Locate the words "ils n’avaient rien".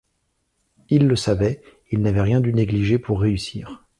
1.91-2.41